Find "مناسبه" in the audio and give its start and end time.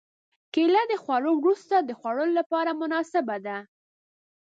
2.81-3.35